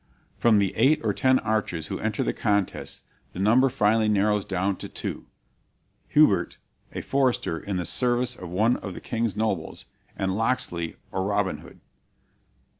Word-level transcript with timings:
From 0.35 0.57
the 0.57 0.73
eight 0.75 0.99
or 1.03 1.13
ten 1.13 1.37
archers 1.37 1.85
who 1.85 1.99
enter 1.99 2.23
the 2.23 2.33
contest, 2.33 3.03
the 3.33 3.39
number 3.39 3.69
finally 3.69 4.09
narrows 4.09 4.43
down 4.43 4.77
to 4.77 4.89
two, 4.89 5.27
Hubert, 6.07 6.57
a 6.91 7.01
forester 7.01 7.59
in 7.59 7.77
the 7.77 7.85
service 7.85 8.35
of 8.35 8.49
one 8.49 8.77
of 8.77 8.95
the 8.95 8.99
king's 8.99 9.37
nobles, 9.37 9.85
and 10.17 10.35
Locksley 10.35 10.95
or 11.11 11.21
Robin 11.23 11.59
Hood. 11.59 11.81